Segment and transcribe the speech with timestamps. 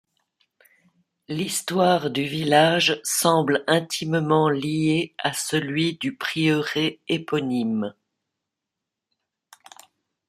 [1.27, 7.93] L'histoire du village semble intimement lié à celui du prieuré éponyme.